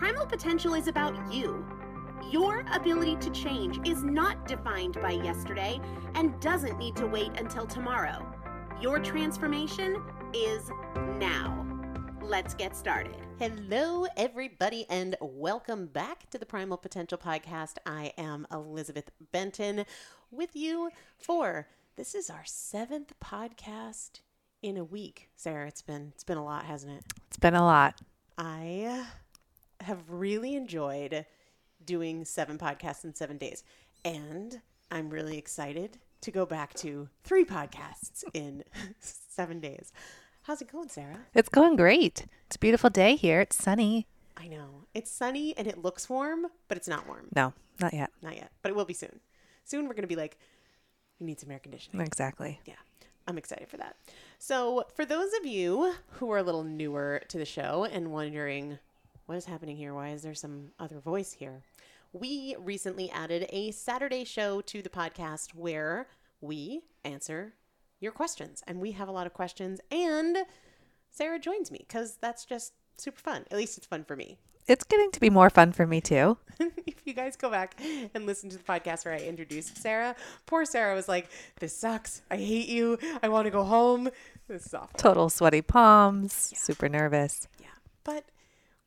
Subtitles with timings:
[0.00, 1.62] Primal potential is about you.
[2.30, 5.78] Your ability to change is not defined by yesterday
[6.14, 8.26] and doesn't need to wait until tomorrow.
[8.80, 10.02] Your transformation
[10.32, 10.70] is
[11.18, 11.66] now.
[12.22, 13.14] Let's get started.
[13.38, 17.74] Hello, everybody, and welcome back to the Primal Potential Podcast.
[17.84, 19.84] I am Elizabeth Benton
[20.30, 24.20] with you for this is our seventh podcast
[24.62, 25.28] in a week.
[25.36, 27.04] Sarah, it's been it's been a lot, hasn't it?
[27.26, 28.00] It's been a lot.
[28.38, 29.04] I
[29.80, 31.26] have really enjoyed
[31.84, 33.62] doing seven podcasts in seven days.
[34.04, 34.60] And
[34.90, 38.64] I'm really excited to go back to three podcasts in
[39.00, 39.92] seven days.
[40.42, 41.20] How's it going, Sarah?
[41.34, 42.26] It's going great.
[42.46, 43.40] It's a beautiful day here.
[43.40, 44.06] It's sunny.
[44.36, 44.86] I know.
[44.94, 47.28] It's sunny and it looks warm, but it's not warm.
[47.34, 48.10] No, not yet.
[48.22, 49.20] Not yet, but it will be soon.
[49.64, 50.38] Soon we're going to be like,
[51.18, 52.00] you need some air conditioning.
[52.04, 52.58] Exactly.
[52.64, 52.74] Yeah,
[53.26, 53.96] I'm excited for that.
[54.38, 58.78] So, for those of you who are a little newer to the show and wondering
[59.30, 61.62] what is happening here, why is there some other voice here?
[62.12, 66.08] We recently added a Saturday show to the podcast where
[66.40, 67.54] we answer
[68.00, 68.64] your questions.
[68.66, 69.80] And we have a lot of questions.
[69.92, 70.38] And
[71.12, 73.44] Sarah joins me because that's just super fun.
[73.52, 74.40] At least it's fun for me.
[74.66, 76.36] It's getting to be more fun for me too.
[76.58, 77.80] if you guys go back
[78.12, 80.16] and listen to the podcast where I introduced Sarah,
[80.46, 81.30] poor Sarah was like,
[81.60, 82.22] This sucks.
[82.32, 82.98] I hate you.
[83.22, 84.10] I want to go home.
[84.48, 84.98] This is awful.
[84.98, 87.46] Total sweaty palms, super nervous.
[87.60, 87.68] Yeah.
[88.02, 88.24] But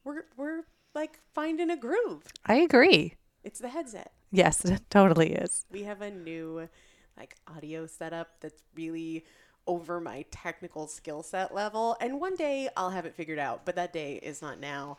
[0.04, 0.64] we're we're
[0.96, 2.24] like finding a groove.
[2.46, 3.16] I agree.
[3.44, 4.12] It's the headset.
[4.32, 5.66] Yes, it totally is.
[5.72, 6.70] We have a new
[7.18, 9.26] like audio setup that's really
[9.68, 11.96] over my technical skill set level.
[12.02, 14.98] And one day I'll have it figured out, but that day is not now.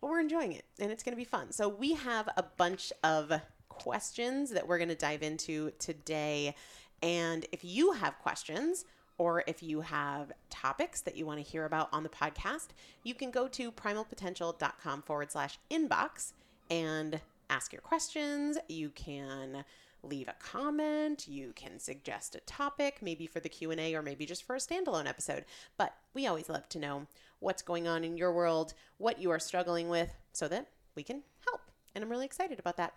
[0.00, 1.52] But we're enjoying it and it's going to be fun.
[1.52, 3.32] So we have a bunch of
[3.68, 6.54] questions that we're going to dive into today.
[7.02, 8.84] And if you have questions,
[9.20, 12.68] or if you have topics that you want to hear about on the podcast,
[13.04, 16.32] you can go to primalpotential.com forward slash inbox
[16.70, 17.20] and
[17.50, 18.56] ask your questions.
[18.66, 19.62] You can
[20.02, 24.42] leave a comment you can suggest a topic maybe for the q&a or maybe just
[24.42, 25.44] for a standalone episode.
[25.76, 27.06] But we always love to know
[27.40, 31.24] what's going on in your world what you are struggling with so that we can
[31.46, 31.60] help.
[31.94, 32.94] And i'm really excited about that.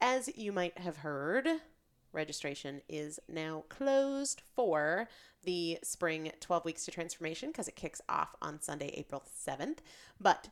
[0.00, 1.46] As you might have heard
[2.14, 5.08] registration is now closed for
[5.42, 9.78] the spring 12 weeks to transformation because it kicks off on sunday april 7th
[10.20, 10.48] but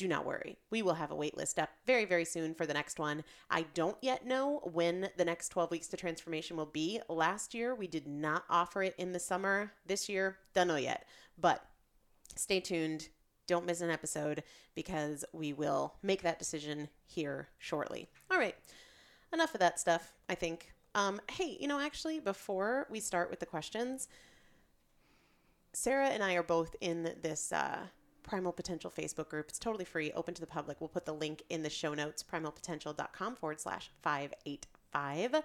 [0.00, 0.56] do not worry.
[0.70, 3.22] We will have a wait list up very, very soon for the next one.
[3.50, 7.02] I don't yet know when the next 12 weeks to transformation will be.
[7.10, 9.72] Last year, we did not offer it in the summer.
[9.84, 11.04] This year, don't know yet.
[11.38, 11.62] But
[12.34, 13.10] stay tuned.
[13.46, 14.42] Don't miss an episode
[14.74, 18.08] because we will make that decision here shortly.
[18.30, 18.54] All right.
[19.32, 20.72] Enough of that stuff, I think.
[20.94, 24.08] Um, hey, you know, actually, before we start with the questions,
[25.72, 27.78] Sarah and I are both in this uh,
[28.22, 29.46] Primal Potential Facebook group.
[29.48, 30.80] It's totally free, open to the public.
[30.80, 35.42] We'll put the link in the show notes, primalpotential.com forward slash 585.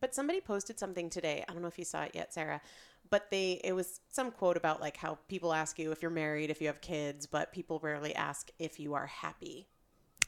[0.00, 1.44] But somebody posted something today.
[1.48, 2.60] I don't know if you saw it yet, Sarah,
[3.10, 6.50] but they it was some quote about like how people ask you if you're married,
[6.50, 9.66] if you have kids, but people rarely ask if you are happy.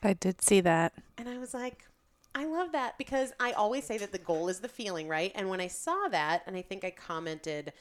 [0.03, 0.95] I did see that.
[1.19, 1.85] And I was like,
[2.35, 5.33] I love that because I always say that the goal is the feeling, right?
[5.35, 7.73] And when I saw that, and I think I commented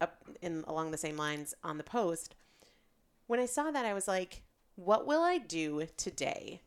[0.00, 2.34] up in along the same lines on the post,
[3.26, 4.42] when I saw that, I was like,
[4.76, 6.62] what will I do today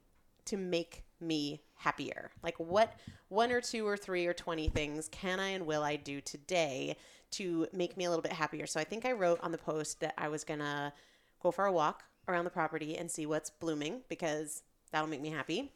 [0.45, 2.31] to make me happier?
[2.43, 5.95] Like, what one or two or three or 20 things can I and will I
[5.95, 6.95] do today
[7.31, 8.67] to make me a little bit happier?
[8.67, 10.93] So I think I wrote on the post that I was going to
[11.41, 15.29] go for a walk around the property and see what's blooming because that'll make me
[15.29, 15.71] happy.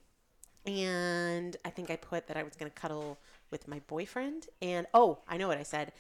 [0.66, 3.18] And I think I put that I was going to cuddle
[3.52, 4.48] with my boyfriend.
[4.62, 5.92] And oh, I know what I said.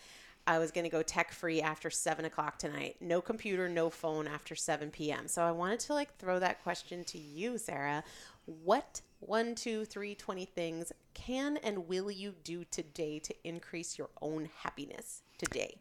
[0.46, 2.98] I was going to go tech free after seven o'clock tonight.
[3.00, 5.28] No computer, no phone after 7 p.m.
[5.28, 8.04] So I wanted to like throw that question to you, Sarah.
[8.46, 14.10] What one, two, three, 20 things can and will you do today to increase your
[14.22, 15.76] own happiness today?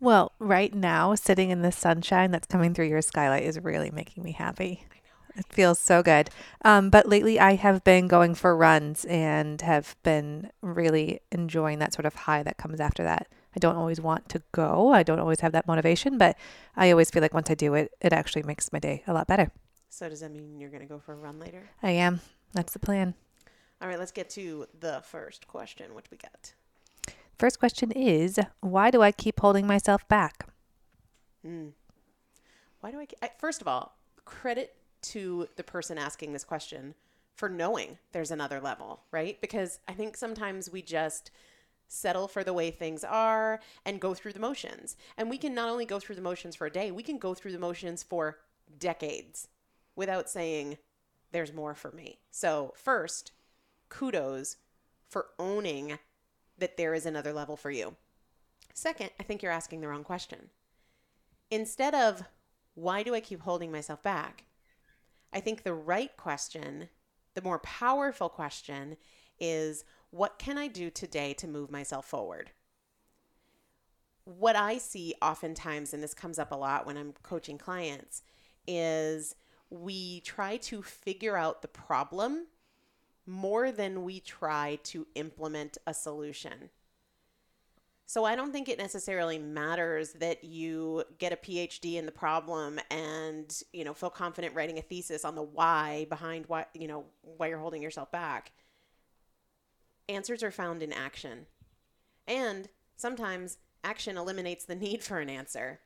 [0.00, 4.22] Well, right now, sitting in the sunshine that's coming through your skylight is really making
[4.22, 4.84] me happy.
[5.36, 6.30] It feels so good.
[6.64, 11.92] Um, but lately, I have been going for runs and have been really enjoying that
[11.92, 13.28] sort of high that comes after that.
[13.54, 14.92] I don't always want to go.
[14.92, 16.36] I don't always have that motivation, but
[16.76, 19.26] I always feel like once I do it, it actually makes my day a lot
[19.26, 19.50] better.
[19.88, 21.62] So does that mean you're going to go for a run later?
[21.82, 22.20] I am.
[22.52, 23.14] That's the plan.
[23.80, 25.94] All right, let's get to the first question.
[25.94, 26.54] What do we got?
[27.38, 30.48] First question is Why do I keep holding myself back?
[31.46, 31.72] Mm.
[32.80, 33.30] Why do I, I?
[33.38, 34.74] First of all, credit
[35.12, 36.94] to the person asking this question
[37.34, 39.40] for knowing there's another level, right?
[39.40, 41.30] Because I think sometimes we just
[41.88, 44.96] settle for the way things are and go through the motions.
[45.16, 47.34] And we can not only go through the motions for a day, we can go
[47.34, 48.38] through the motions for
[48.78, 49.48] decades
[49.94, 50.78] without saying,
[51.32, 52.18] there's more for me.
[52.30, 53.32] So, first,
[53.88, 54.56] kudos
[55.08, 55.98] for owning
[56.58, 57.96] that there is another level for you.
[58.72, 60.50] Second, I think you're asking the wrong question.
[61.50, 62.24] Instead of,
[62.74, 64.45] why do I keep holding myself back?
[65.32, 66.88] I think the right question,
[67.34, 68.96] the more powerful question,
[69.38, 72.52] is what can I do today to move myself forward?
[74.24, 78.22] What I see oftentimes, and this comes up a lot when I'm coaching clients,
[78.66, 79.36] is
[79.70, 82.46] we try to figure out the problem
[83.26, 86.70] more than we try to implement a solution.
[88.08, 92.78] So I don't think it necessarily matters that you get a PhD in the problem
[92.88, 97.04] and, you know, feel confident writing a thesis on the why behind why, you know,
[97.22, 98.52] why you're holding yourself back.
[100.08, 101.46] Answers are found in action.
[102.28, 105.80] And sometimes action eliminates the need for an answer.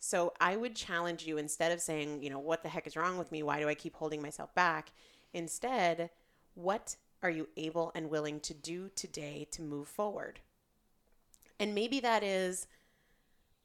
[0.00, 3.18] So I would challenge you instead of saying, you know, what the heck is wrong
[3.18, 3.44] with me?
[3.44, 4.90] Why do I keep holding myself back?
[5.32, 6.10] Instead,
[6.54, 10.40] what are you able and willing to do today to move forward?
[11.58, 12.66] And maybe that is,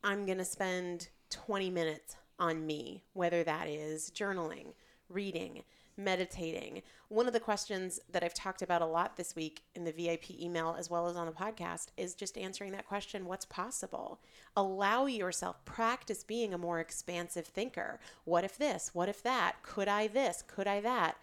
[0.03, 4.74] I'm going to spend 20 minutes on me, whether that is journaling,
[5.10, 5.63] reading,
[5.98, 6.84] meditating.
[7.10, 10.32] One of the questions that I've talked about a lot this week in the VIP
[10.39, 14.20] email as well as on the podcast is just answering that question what's possible?
[14.56, 18.00] Allow yourself, practice being a more expansive thinker.
[18.25, 18.91] What if this?
[18.94, 19.63] What if that?
[19.63, 20.44] Could I this?
[20.46, 21.17] Could I that?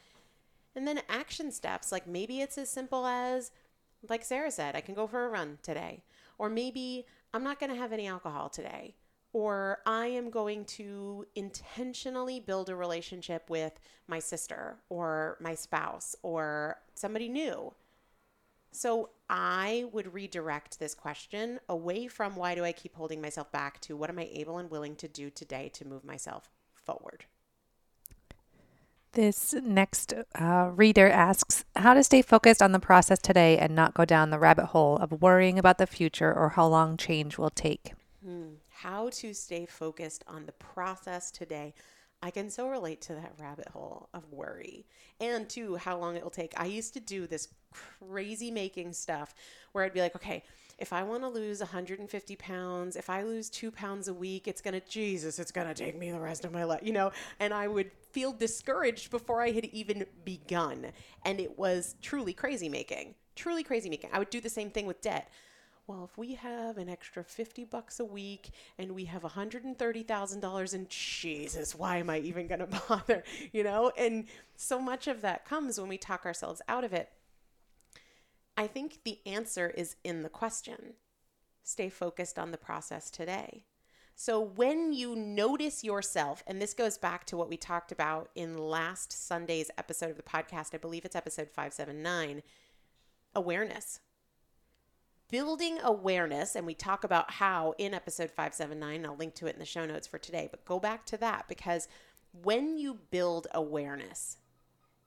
[0.74, 3.52] And then action steps, like maybe it's as simple as,
[4.08, 6.02] like Sarah said, I can go for a run today.
[6.38, 8.94] Or maybe I'm not going to have any alcohol today.
[9.32, 16.14] Or I am going to intentionally build a relationship with my sister or my spouse
[16.22, 17.74] or somebody new.
[18.70, 23.80] So I would redirect this question away from why do I keep holding myself back
[23.82, 27.24] to what am I able and willing to do today to move myself forward.
[29.14, 33.94] This next uh, reader asks How to stay focused on the process today and not
[33.94, 37.50] go down the rabbit hole of worrying about the future or how long change will
[37.50, 37.92] take.
[38.24, 38.54] Hmm.
[38.68, 41.74] How to stay focused on the process today.
[42.22, 44.84] I can so relate to that rabbit hole of worry
[45.20, 46.52] and to how long it will take.
[46.56, 49.32] I used to do this crazy making stuff
[49.70, 50.42] where I'd be like, okay,
[50.78, 54.60] if I want to lose 150 pounds, if I lose two pounds a week, it's
[54.60, 57.12] going to, Jesus, it's going to take me the rest of my life, you know?
[57.40, 60.86] And I would feel discouraged before I had even begun.
[61.24, 64.10] And it was truly crazy making, truly crazy making.
[64.12, 65.30] I would do the same thing with debt.
[65.86, 70.88] Well, if we have an extra 50 bucks a week and we have $130,000 and
[70.88, 73.22] Jesus, why am I even going to bother?
[73.52, 73.92] You know?
[73.98, 74.24] And
[74.56, 77.10] so much of that comes when we talk ourselves out of it.
[78.56, 80.94] I think the answer is in the question.
[81.62, 83.64] Stay focused on the process today.
[84.16, 88.56] So when you notice yourself, and this goes back to what we talked about in
[88.56, 92.42] last Sunday's episode of the podcast, I believe it's episode 579
[93.34, 93.98] awareness.
[95.30, 99.58] Building awareness, and we talk about how in episode 579, I'll link to it in
[99.58, 101.88] the show notes for today, but go back to that because
[102.42, 104.36] when you build awareness,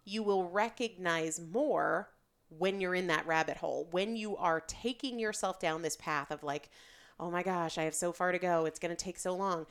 [0.03, 2.09] you will recognize more
[2.49, 6.43] when you're in that rabbit hole, when you are taking yourself down this path of
[6.43, 6.69] like,
[7.19, 9.65] oh my gosh, I have so far to go, it's going to take so long.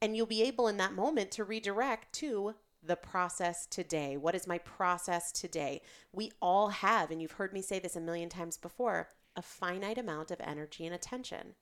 [0.00, 4.16] And you'll be able in that moment to redirect to the process today.
[4.16, 5.82] What is my process today?
[6.12, 9.98] We all have, and you've heard me say this a million times before, a finite
[9.98, 11.54] amount of energy and attention.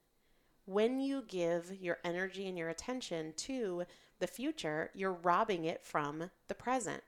[0.64, 3.84] When you give your energy and your attention to
[4.18, 7.02] the future, you're robbing it from the present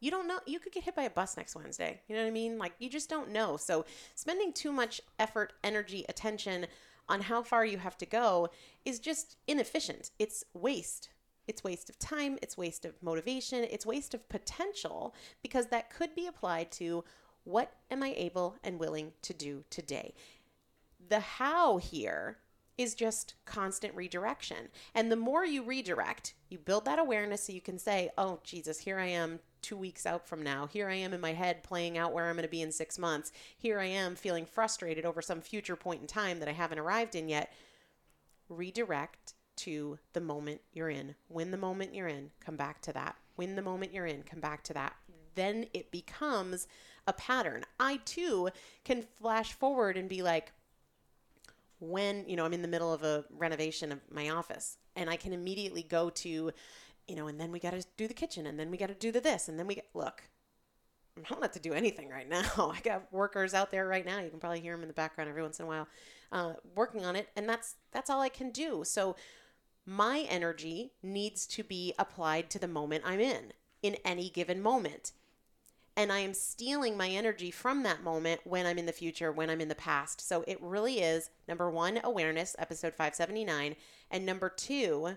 [0.00, 2.28] you don't know you could get hit by a bus next wednesday you know what
[2.28, 2.58] i mean?
[2.58, 3.56] Like you just don't know.
[3.56, 6.66] So spending too much effort energy attention
[7.08, 8.48] on how far you have to go
[8.84, 10.10] is just inefficient.
[10.18, 11.10] It's waste.
[11.46, 16.14] It's waste of time it's waste of motivation it's waste of potential because that could
[16.14, 17.02] be applied to
[17.42, 20.14] what am i able and willing to do today.
[21.08, 22.38] The how here
[22.78, 24.68] is just constant redirection.
[24.94, 28.78] And the more you redirect, you build that awareness so you can say, oh, Jesus,
[28.78, 30.66] here I am two weeks out from now.
[30.66, 32.98] Here I am in my head playing out where I'm going to be in six
[32.98, 33.32] months.
[33.56, 37.14] Here I am feeling frustrated over some future point in time that I haven't arrived
[37.14, 37.52] in yet.
[38.48, 41.14] Redirect to the moment you're in.
[41.28, 43.16] When the moment you're in, come back to that.
[43.36, 44.94] When the moment you're in, come back to that.
[45.34, 46.66] Then it becomes
[47.06, 47.64] a pattern.
[47.78, 48.48] I too
[48.84, 50.52] can flash forward and be like,
[51.78, 55.16] when, you know, I'm in the middle of a renovation of my office and I
[55.16, 56.52] can immediately go to,
[57.10, 58.94] you know, and then we got to do the kitchen and then we got to
[58.94, 60.22] do the this and then we get, look,
[61.18, 62.44] I don't have to do anything right now.
[62.74, 64.20] I got workers out there right now.
[64.20, 65.88] You can probably hear them in the background every once in a while,
[66.30, 68.84] uh, working on it, and that's that's all I can do.
[68.84, 69.16] So
[69.84, 73.52] my energy needs to be applied to the moment I'm in
[73.82, 75.12] in any given moment.
[75.96, 79.50] And I am stealing my energy from that moment when I'm in the future, when
[79.50, 80.26] I'm in the past.
[80.26, 83.74] So it really is number one, awareness, episode 579.
[84.10, 85.16] And number two,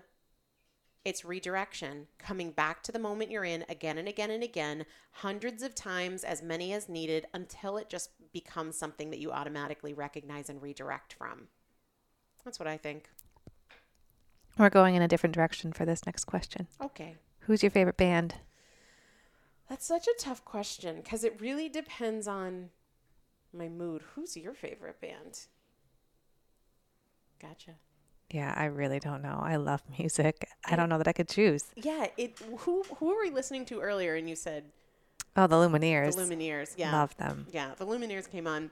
[1.04, 5.62] it's redirection, coming back to the moment you're in again and again and again, hundreds
[5.62, 10.48] of times, as many as needed, until it just becomes something that you automatically recognize
[10.48, 11.48] and redirect from.
[12.44, 13.10] That's what I think.
[14.56, 16.68] We're going in a different direction for this next question.
[16.82, 17.16] Okay.
[17.40, 18.36] Who's your favorite band?
[19.68, 22.70] That's such a tough question because it really depends on
[23.52, 24.02] my mood.
[24.14, 25.46] Who's your favorite band?
[27.40, 27.72] Gotcha.
[28.30, 29.38] Yeah, I really don't know.
[29.42, 30.48] I love music.
[30.64, 31.64] I don't know that I could choose.
[31.76, 32.38] Yeah, it.
[32.58, 34.14] Who who were we listening to earlier?
[34.16, 34.64] And you said
[35.36, 36.14] Oh, the Lumineers.
[36.14, 36.28] the Lumineers.
[36.36, 36.74] Lumineers.
[36.76, 37.46] Yeah, Love them.
[37.50, 38.70] Yeah, the Lumineers came on.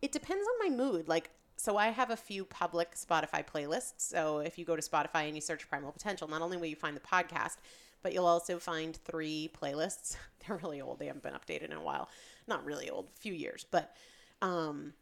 [0.00, 1.08] It depends on my mood.
[1.08, 3.92] Like, so I have a few public Spotify playlists.
[3.98, 6.76] So if you go to Spotify and you search Primal Potential, not only will you
[6.76, 7.56] find the podcast,
[8.02, 10.16] but you'll also find three playlists.
[10.46, 10.98] They're really old.
[10.98, 12.08] They haven't been updated in a while.
[12.46, 13.64] Not really old, a few years.
[13.70, 13.94] But
[14.42, 14.92] um,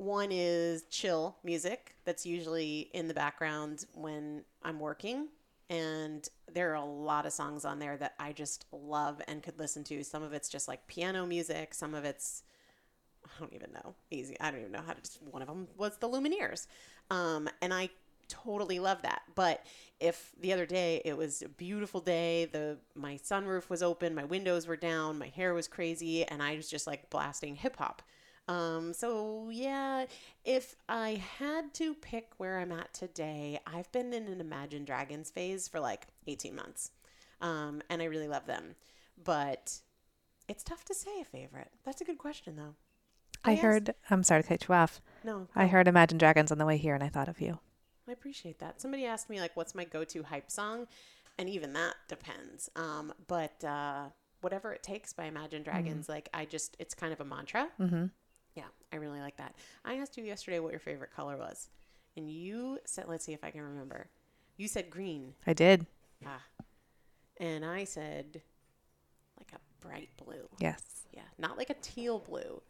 [0.00, 5.28] one is chill music that's usually in the background when I'm working.
[5.68, 9.58] And there are a lot of songs on there that I just love and could
[9.58, 10.02] listen to.
[10.02, 12.42] Some of it's just like piano music, some of it's
[13.24, 13.94] I don't even know.
[14.10, 14.40] Easy.
[14.40, 15.00] I don't even know how to.
[15.02, 16.66] Just, one of them was the Lumineers,
[17.10, 17.90] um, and I
[18.28, 19.22] totally love that.
[19.34, 19.64] But
[20.00, 24.24] if the other day it was a beautiful day, the my sunroof was open, my
[24.24, 28.02] windows were down, my hair was crazy, and I was just like blasting hip hop.
[28.50, 30.06] Um, so yeah,
[30.44, 35.30] if I had to pick where I'm at today, I've been in an Imagine Dragons
[35.30, 36.90] phase for like 18 months,
[37.40, 38.74] um, and I really love them.
[39.22, 39.78] But
[40.48, 41.70] it's tough to say a favorite.
[41.84, 42.74] That's a good question though.
[43.44, 45.00] I asked- heard, I'm sorry to cut you off.
[45.22, 47.60] No, I heard Imagine Dragons on the way here and I thought of you.
[48.08, 48.80] I appreciate that.
[48.80, 50.88] Somebody asked me like, "What's my go-to hype song?"
[51.38, 52.68] And even that depends.
[52.74, 54.08] Um, but uh,
[54.40, 57.68] whatever it takes by Imagine Dragons, like I just, it's kind of a mantra.
[57.80, 58.06] Mm-hmm.
[58.54, 59.54] Yeah, I really like that.
[59.84, 61.68] I asked you yesterday what your favorite color was,
[62.16, 64.08] and you said, "Let's see if I can remember."
[64.56, 65.34] You said green.
[65.46, 65.86] I did.
[66.26, 66.42] Ah,
[67.38, 68.42] and I said
[69.38, 70.48] like a bright blue.
[70.58, 71.06] Yes.
[71.12, 72.62] Yeah, not like a teal blue.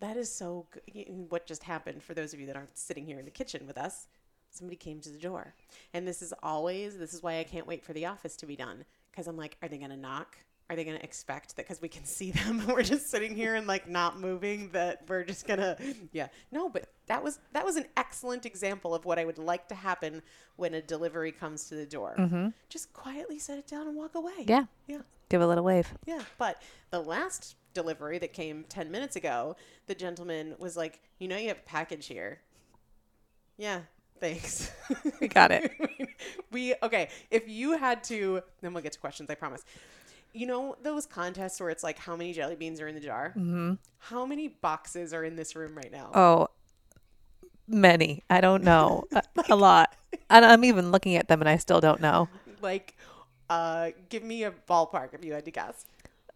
[0.00, 1.06] That is so good.
[1.28, 3.78] What just happened for those of you that aren't sitting here in the kitchen with
[3.78, 4.06] us?
[4.50, 5.54] Somebody came to the door.
[5.92, 8.56] And this is always, this is why I can't wait for the office to be
[8.56, 8.84] done.
[9.10, 10.36] Because I'm like, are they going to knock?
[10.70, 12.66] Are they going to expect that because we can see them?
[12.68, 15.76] we're just sitting here and like not moving that we're just going to,
[16.12, 16.28] yeah.
[16.52, 19.74] No, but that was, that was an excellent example of what I would like to
[19.74, 20.20] happen
[20.56, 22.16] when a delivery comes to the door.
[22.18, 22.48] Mm-hmm.
[22.68, 24.44] Just quietly set it down and walk away.
[24.46, 24.64] Yeah.
[24.86, 25.00] Yeah.
[25.28, 25.92] Give a little wave.
[26.06, 31.28] Yeah, but the last delivery that came 10 minutes ago, the gentleman was like, You
[31.28, 32.40] know, you have a package here.
[33.58, 33.80] Yeah,
[34.20, 34.70] thanks.
[35.20, 35.70] We got it.
[36.50, 39.64] we, okay, if you had to, then we'll get to questions, I promise.
[40.38, 43.30] You know, those contests where it's like, How many jelly beans are in the jar?
[43.30, 43.74] Mm-hmm.
[43.98, 46.10] How many boxes are in this room right now?
[46.14, 46.48] Oh,
[47.66, 48.22] many.
[48.30, 49.04] I don't know.
[49.12, 49.94] a, a lot.
[50.30, 52.28] And I'm even looking at them and I still don't know.
[52.60, 52.96] Like,
[53.48, 55.86] uh, give me a ballpark if you had to guess.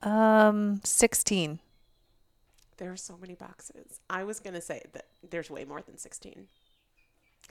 [0.02, 1.58] Um, 16.
[2.76, 3.98] There are so many boxes.
[4.08, 6.46] I was going to say that there's way more than 16.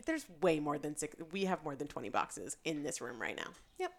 [0.06, 1.18] There's way more than six.
[1.34, 3.50] We have more than 20 boxes in this room right now.
[3.78, 3.92] Yep.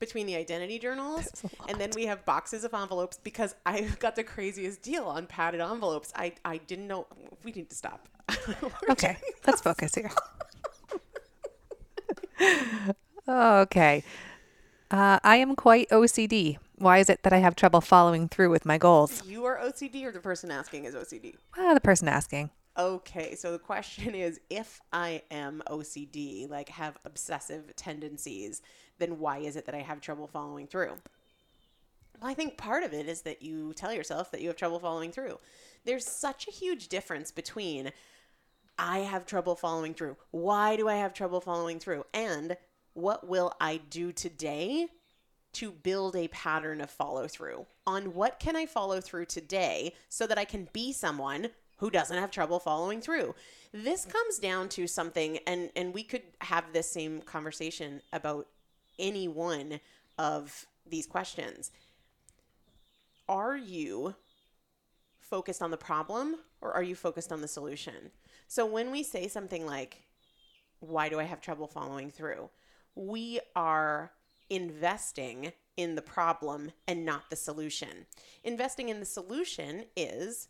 [0.00, 1.28] Between the identity journals
[1.68, 5.60] and then we have boxes of envelopes because I got the craziest deal on padded
[5.60, 6.12] envelopes.
[6.16, 7.06] I, I didn't know.
[7.44, 8.08] We need to stop.
[8.88, 10.10] Okay, let's focus here.
[13.28, 14.02] okay.
[14.90, 16.58] Uh, I am quite OCD.
[16.76, 19.22] Why is it that I have trouble following through with my goals?
[19.26, 21.36] You are OCD or the person asking is OCD?
[21.56, 22.50] Ah, the person asking.
[22.78, 28.62] Okay, so the question is if I am OCD, like have obsessive tendencies,
[29.00, 30.94] then why is it that I have trouble following through?
[32.20, 34.78] Well, I think part of it is that you tell yourself that you have trouble
[34.78, 35.38] following through.
[35.84, 37.92] There's such a huge difference between
[38.78, 40.16] I have trouble following through.
[40.30, 42.04] Why do I have trouble following through?
[42.14, 42.56] And
[42.94, 44.88] what will I do today
[45.52, 47.66] to build a pattern of follow through?
[47.86, 52.16] On what can I follow through today so that I can be someone who doesn't
[52.16, 53.34] have trouble following through?
[53.72, 58.46] This comes down to something and and we could have this same conversation about
[58.98, 59.80] any one
[60.18, 61.70] of these questions.
[63.28, 64.14] Are you
[65.20, 68.10] focused on the problem or are you focused on the solution?
[68.48, 70.02] So when we say something like
[70.80, 72.48] why do I have trouble following through?
[72.94, 74.10] We are
[74.48, 78.06] investing in the problem and not the solution.
[78.42, 80.48] Investing in the solution is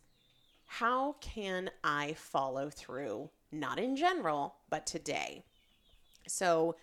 [0.65, 3.29] how can I follow through?
[3.51, 5.43] Not in general, but today.
[6.27, 6.77] So,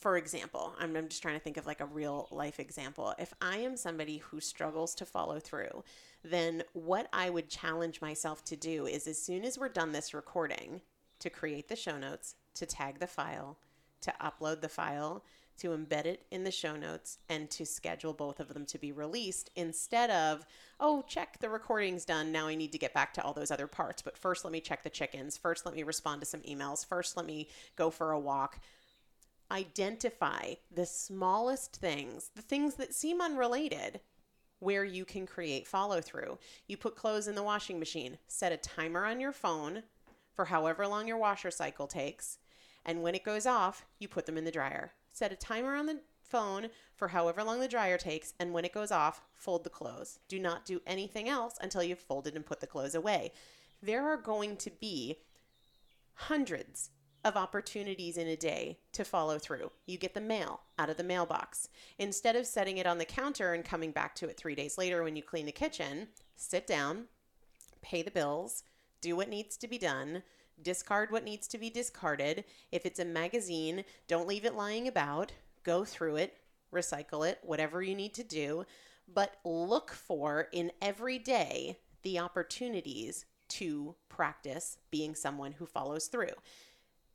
[0.00, 3.14] for example, I'm, I'm just trying to think of like a real life example.
[3.18, 5.84] If I am somebody who struggles to follow through,
[6.24, 10.14] then what I would challenge myself to do is as soon as we're done this
[10.14, 10.80] recording,
[11.20, 13.58] to create the show notes, to tag the file,
[14.00, 15.22] to upload the file,
[15.58, 18.92] to embed it in the show notes, and to schedule both of them to be
[18.92, 20.46] released instead of,
[20.80, 22.32] oh, check, the recording's done.
[22.32, 24.00] Now I need to get back to all those other parts.
[24.00, 25.36] But first, let me check the chickens.
[25.36, 26.86] First, let me respond to some emails.
[26.86, 28.60] First, let me go for a walk.
[29.50, 34.00] Identify the smallest things, the things that seem unrelated,
[34.58, 36.38] where you can create follow through.
[36.66, 39.82] You put clothes in the washing machine, set a timer on your phone
[40.32, 42.38] for however long your washer cycle takes,
[42.84, 44.92] and when it goes off, you put them in the dryer.
[45.12, 48.72] Set a timer on the phone for however long the dryer takes, and when it
[48.72, 50.18] goes off, fold the clothes.
[50.28, 53.32] Do not do anything else until you've folded and put the clothes away.
[53.82, 55.18] There are going to be
[56.14, 56.90] hundreds
[57.24, 59.70] of opportunities in a day to follow through.
[59.86, 61.68] You get the mail out of the mailbox.
[61.98, 65.02] Instead of setting it on the counter and coming back to it three days later
[65.02, 67.04] when you clean the kitchen, sit down,
[67.82, 68.62] pay the bills,
[69.00, 70.22] do what needs to be done,
[70.62, 72.44] discard what needs to be discarded.
[72.72, 75.32] If it's a magazine, don't leave it lying about.
[75.62, 76.36] Go through it,
[76.72, 78.64] recycle it, whatever you need to do.
[79.12, 86.28] But look for in every day the opportunities to practice being someone who follows through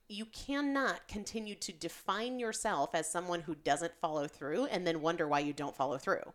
[0.07, 5.27] you cannot continue to define yourself as someone who doesn't follow through and then wonder
[5.27, 6.33] why you don't follow through.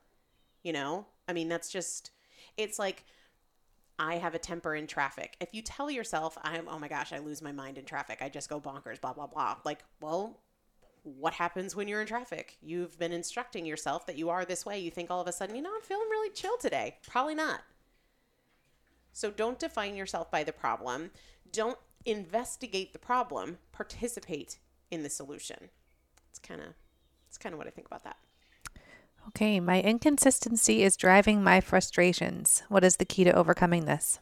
[0.62, 1.06] You know?
[1.28, 2.11] I mean, that's just,
[2.56, 3.04] it's like,
[3.98, 5.37] I have a temper in traffic.
[5.40, 8.28] If you tell yourself, I'm, oh my gosh, I lose my mind in traffic, I
[8.28, 9.56] just go bonkers, blah, blah, blah.
[9.64, 10.40] Like, well,
[11.02, 12.56] what happens when you're in traffic?
[12.62, 14.78] You've been instructing yourself that you are this way.
[14.78, 16.96] You think all of a sudden, you know, I'm feeling really chill today.
[17.09, 17.61] Probably not.
[19.12, 21.11] So don't define yourself by the problem.
[21.52, 24.58] Don't investigate the problem, participate
[24.90, 25.70] in the solution.
[26.28, 26.68] It's kind of
[27.28, 28.16] it's kind of what I think about that.
[29.28, 32.62] Okay, my inconsistency is driving my frustrations.
[32.68, 34.18] What is the key to overcoming this?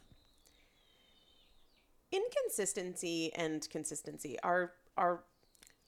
[2.11, 5.23] Inconsistency and consistency are are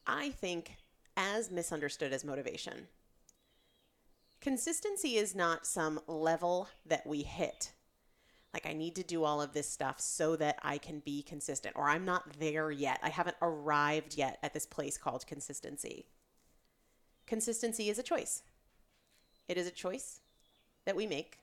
[0.08, 0.78] I think
[1.18, 2.88] as misunderstood as motivation.
[4.40, 7.74] Consistency is not some level that we hit
[8.54, 11.76] like I need to do all of this stuff so that I can be consistent
[11.76, 13.00] or I'm not there yet.
[13.02, 16.08] I haven't arrived yet at this place called consistency.
[17.26, 18.44] Consistency is a choice.
[19.48, 20.20] It is a choice
[20.86, 21.40] that we make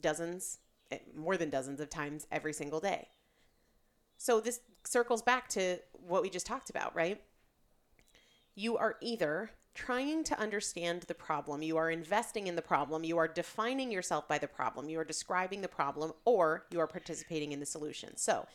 [0.00, 0.58] dozens,
[0.90, 3.08] eh, more than dozens of times every single day.
[4.16, 7.20] So this circles back to what we just talked about, right?
[8.54, 11.62] You are either trying to understand the problem.
[11.62, 13.04] You are investing in the problem.
[13.04, 14.88] You are defining yourself by the problem.
[14.88, 18.16] You are describing the problem, or you are participating in the solution.
[18.16, 18.46] So,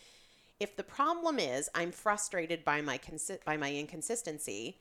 [0.60, 4.77] if the problem is I'm frustrated by my consi- by my inconsistency,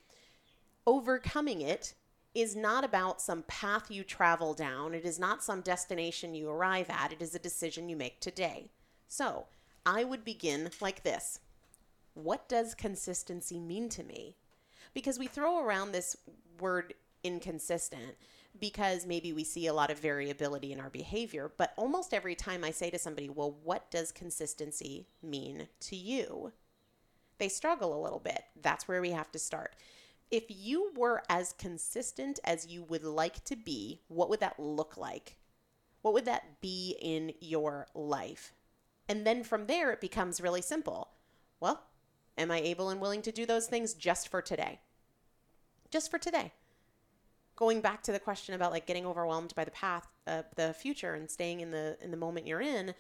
[0.87, 1.95] overcoming it
[2.35, 4.95] is not about some path you travel down.
[4.95, 7.13] It is not some destination you arrive at.
[7.13, 8.71] It is a decision you make today.
[9.09, 9.47] So,
[9.87, 11.41] I would begin like this.
[12.15, 14.37] What does consistency mean to me?
[14.97, 16.17] Because we throw around this
[16.59, 18.17] word inconsistent
[18.59, 21.53] because maybe we see a lot of variability in our behavior.
[21.55, 26.53] But almost every time I say to somebody, Well, what does consistency mean to you?
[27.37, 28.45] They struggle a little bit.
[28.63, 29.77] That's where we have to start.
[30.31, 34.97] If you were as consistent as you would like to be, what would that look
[34.97, 35.37] like?
[36.01, 38.55] What would that be in your life?
[39.11, 41.11] And then from there, it becomes really simple.
[41.61, 41.83] Well,
[42.39, 44.81] am I able and willing to do those things just for today?
[45.91, 46.53] Just for today.
[47.55, 51.15] Going back to the question about like getting overwhelmed by the path, uh, the future,
[51.15, 52.95] and staying in the in the moment you're in.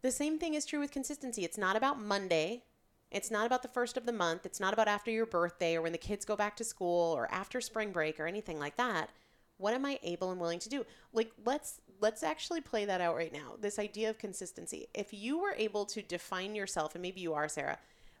[0.00, 1.44] The same thing is true with consistency.
[1.44, 2.64] It's not about Monday.
[3.10, 4.44] It's not about the first of the month.
[4.44, 7.30] It's not about after your birthday or when the kids go back to school or
[7.32, 9.10] after spring break or anything like that.
[9.56, 10.86] What am I able and willing to do?
[11.12, 13.56] Like let's let's actually play that out right now.
[13.60, 14.86] This idea of consistency.
[14.94, 17.78] If you were able to define yourself and maybe you are Sarah,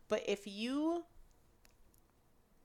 [0.08, 1.04] but if you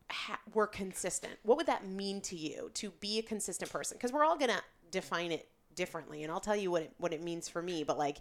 [0.10, 3.98] ha- were consistent, what would that mean to you to be a consistent person?
[3.98, 4.62] Because we're all gonna
[4.92, 7.84] define it differently, and I'll tell you what it, what it means for me.
[7.84, 8.18] But like,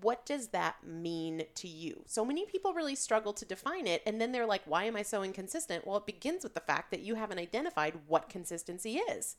[0.00, 2.02] what does that mean to you?
[2.06, 5.02] So many people really struggle to define it, and then they're like, "Why am I
[5.02, 9.36] so inconsistent?" Well, it begins with the fact that you haven't identified what consistency is.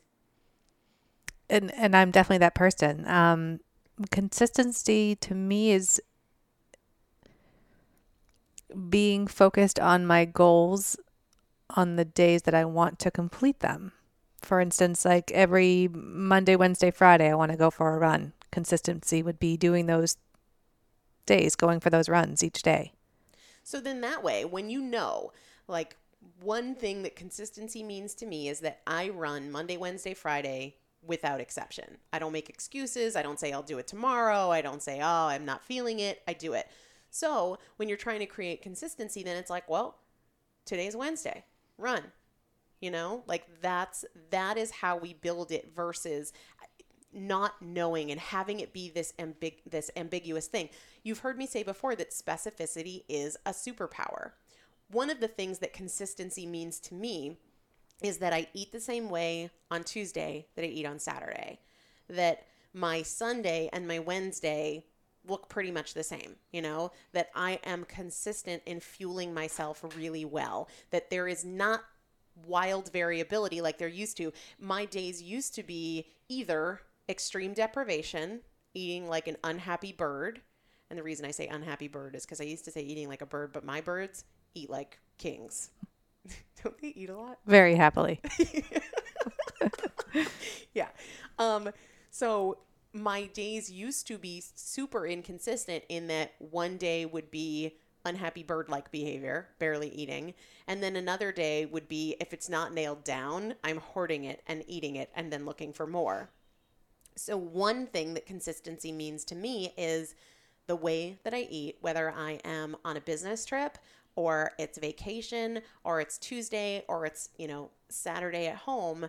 [1.49, 3.07] And and I'm definitely that person.
[3.07, 3.59] Um,
[4.09, 6.01] consistency to me is
[8.89, 10.97] being focused on my goals
[11.75, 13.91] on the days that I want to complete them.
[14.41, 18.33] For instance, like every Monday, Wednesday, Friday, I want to go for a run.
[18.51, 20.17] Consistency would be doing those
[21.25, 22.93] days, going for those runs each day.
[23.63, 25.31] So then that way, when you know,
[25.67, 25.95] like
[26.41, 31.39] one thing that consistency means to me is that I run Monday, Wednesday, Friday without
[31.39, 31.97] exception.
[32.13, 33.15] I don't make excuses.
[33.15, 34.49] I don't say I'll do it tomorrow.
[34.49, 36.21] I don't say, oh, I'm not feeling it.
[36.27, 36.67] I do it.
[37.09, 39.97] So when you're trying to create consistency, then it's like, well,
[40.65, 41.43] today's Wednesday
[41.77, 42.03] run
[42.79, 46.33] you know like that's that is how we build it versus
[47.13, 50.69] not knowing and having it be this ambig- this ambiguous thing
[51.03, 54.31] you've heard me say before that specificity is a superpower
[54.91, 57.37] one of the things that consistency means to me
[58.01, 61.59] is that I eat the same way on Tuesday that I eat on Saturday.
[62.09, 64.85] That my Sunday and my Wednesday
[65.27, 70.25] look pretty much the same, you know, that I am consistent in fueling myself really
[70.25, 71.81] well, that there is not
[72.47, 74.33] wild variability like there used to.
[74.59, 78.41] My days used to be either extreme deprivation,
[78.73, 80.41] eating like an unhappy bird.
[80.89, 83.21] And the reason I say unhappy bird is because I used to say eating like
[83.21, 85.69] a bird, but my birds eat like kings.
[86.63, 87.39] Don't they eat a lot?
[87.45, 88.19] Very happily.
[90.73, 90.89] yeah.
[91.39, 91.69] Um,
[92.09, 92.57] so
[92.93, 98.69] my days used to be super inconsistent in that one day would be unhappy bird
[98.69, 100.33] like behavior, barely eating.
[100.67, 104.63] And then another day would be if it's not nailed down, I'm hoarding it and
[104.67, 106.29] eating it and then looking for more.
[107.15, 110.15] So, one thing that consistency means to me is
[110.67, 113.77] the way that I eat, whether I am on a business trip
[114.15, 119.07] or it's vacation or it's Tuesday or it's, you know, Saturday at home,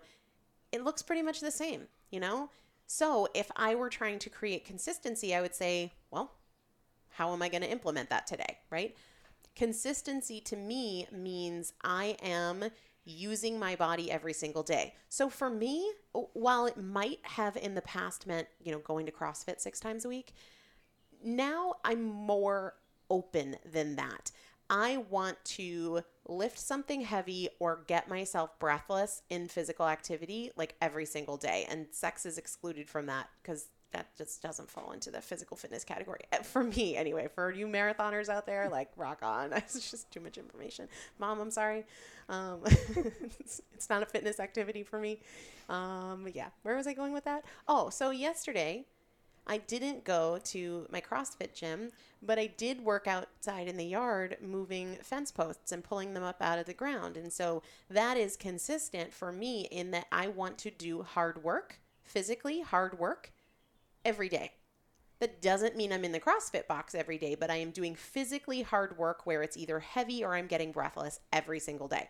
[0.72, 2.50] it looks pretty much the same, you know?
[2.86, 6.32] So if I were trying to create consistency, I would say, well,
[7.08, 8.96] how am I going to implement that today, right?
[9.54, 12.64] Consistency to me means I am
[13.04, 14.94] using my body every single day.
[15.08, 19.12] So for me, while it might have in the past meant, you know, going to
[19.12, 20.32] CrossFit 6 times a week,
[21.24, 22.74] now I'm more
[23.10, 24.30] open than that.
[24.72, 31.04] I want to lift something heavy or get myself breathless in physical activity like every
[31.04, 31.66] single day.
[31.68, 35.84] And sex is excluded from that because that just doesn't fall into the physical fitness
[35.84, 37.28] category eh, for me anyway.
[37.34, 39.52] For you marathoners out there like rock on.
[39.56, 40.88] It's just too much information.
[41.18, 41.84] Mom i'm sorry.
[42.30, 45.20] Um, it's, it's, not a fitness activity for me.
[45.68, 47.44] Um, yeah where was i going with that?
[47.68, 48.86] Oh so yesterday
[49.46, 51.90] I didn't go to my CrossFit gym,
[52.22, 56.40] but I did work outside in the yard moving fence posts and pulling them up
[56.40, 57.16] out of the ground.
[57.16, 61.80] And so that is consistent for me in that I want to do hard work,
[62.02, 63.32] physically hard work
[64.04, 64.52] every day.
[65.18, 68.62] That doesn't mean I'm in the CrossFit box every day, but I am doing physically
[68.62, 72.08] hard work where it's either heavy or I'm getting breathless every single day.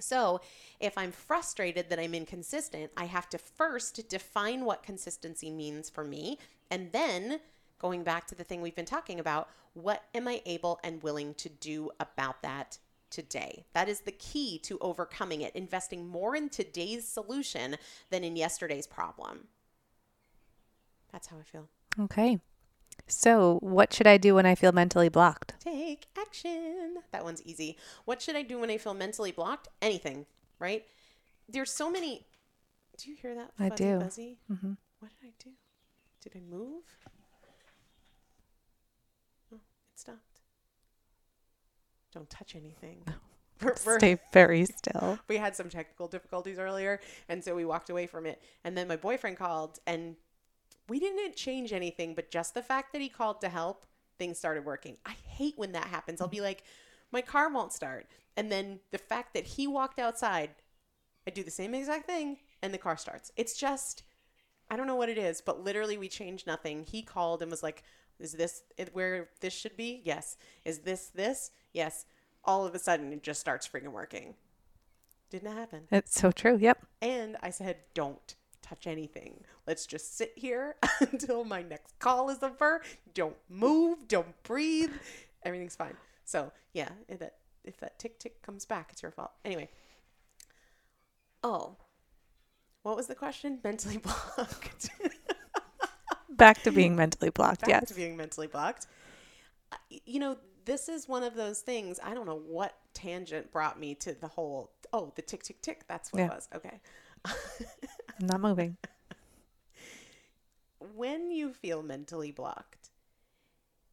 [0.00, 0.40] So,
[0.80, 6.04] if I'm frustrated that I'm inconsistent, I have to first define what consistency means for
[6.04, 6.38] me.
[6.70, 7.40] And then,
[7.78, 11.34] going back to the thing we've been talking about, what am I able and willing
[11.34, 12.78] to do about that
[13.10, 13.64] today?
[13.72, 17.76] That is the key to overcoming it, investing more in today's solution
[18.10, 19.48] than in yesterday's problem.
[21.12, 21.68] That's how I feel.
[22.00, 22.38] Okay.
[23.06, 25.54] So, what should I do when I feel mentally blocked?
[25.60, 26.96] Take action.
[27.12, 27.76] That one's easy.
[28.04, 29.68] What should I do when I feel mentally blocked?
[29.80, 30.26] Anything,
[30.58, 30.84] right?
[31.48, 32.26] There's so many.
[32.98, 33.52] Do you hear that?
[33.58, 34.00] I fuzzy, do.
[34.00, 34.38] Fuzzy?
[34.52, 34.72] Mm-hmm.
[34.98, 35.50] What did I do?
[36.22, 36.82] Did I move?
[39.52, 40.40] Oh, it stopped.
[42.12, 43.02] Don't touch anything.
[43.60, 45.18] We're, we're, Stay very still.
[45.28, 48.40] We had some technical difficulties earlier, and so we walked away from it.
[48.62, 50.14] And then my boyfriend called, and
[50.88, 53.86] we didn't change anything, but just the fact that he called to help,
[54.18, 54.96] things started working.
[55.06, 56.20] I hate when that happens.
[56.20, 56.64] I'll be like,
[57.12, 58.06] my car won't start.
[58.36, 60.50] And then the fact that he walked outside,
[61.26, 63.32] I do the same exact thing and the car starts.
[63.36, 64.02] It's just,
[64.70, 66.84] I don't know what it is, but literally we changed nothing.
[66.84, 67.82] He called and was like,
[68.18, 70.02] is this where this should be?
[70.04, 70.36] Yes.
[70.64, 71.50] Is this this?
[71.72, 72.04] Yes.
[72.44, 74.34] All of a sudden it just starts freaking working.
[75.30, 75.82] Didn't happen.
[75.90, 76.56] It's so true.
[76.56, 76.86] Yep.
[77.02, 78.34] And I said, don't
[78.68, 79.44] touch anything.
[79.66, 82.82] Let's just sit here until my next call is over.
[83.14, 84.92] Don't move, don't breathe.
[85.42, 85.94] Everything's fine.
[86.24, 89.32] So, yeah, if that if that tick tick comes back, it's your fault.
[89.44, 89.68] Anyway.
[91.42, 91.76] Oh.
[92.82, 93.60] What was the question?
[93.64, 94.90] Mentally blocked.
[96.30, 97.62] back to being mentally blocked.
[97.62, 97.88] Back yes.
[97.88, 98.86] to being mentally blocked.
[99.72, 99.76] Uh,
[100.06, 101.98] you know, this is one of those things.
[102.02, 104.72] I don't know what tangent brought me to the whole.
[104.92, 105.84] Oh, the tick tick tick.
[105.88, 106.26] That's what yeah.
[106.26, 106.48] it was.
[106.54, 106.80] Okay.
[108.20, 108.76] I'm not moving.
[110.94, 112.90] when you feel mentally blocked,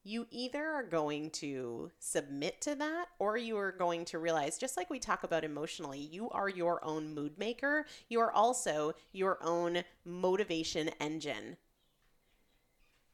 [0.04, 4.78] you either are going to submit to that or you are going to realize, just
[4.78, 7.86] like we talk about emotionally, you are your own mood maker.
[8.08, 11.58] You are also your own motivation engine.